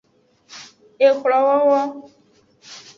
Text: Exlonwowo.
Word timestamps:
Exlonwowo. 1.05 1.79